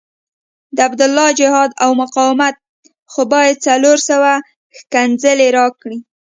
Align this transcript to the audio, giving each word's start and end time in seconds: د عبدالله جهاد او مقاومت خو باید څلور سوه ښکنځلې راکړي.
د 0.75 0.77
عبدالله 0.87 1.27
جهاد 1.39 1.71
او 1.83 1.89
مقاومت 2.03 2.55
خو 3.11 3.21
باید 3.33 3.63
څلور 3.67 3.97
سوه 4.09 4.31
ښکنځلې 4.77 5.47
راکړي. 5.59 5.97